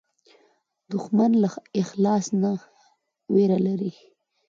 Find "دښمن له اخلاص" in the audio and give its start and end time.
0.91-2.25